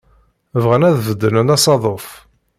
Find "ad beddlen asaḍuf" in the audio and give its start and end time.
0.89-2.07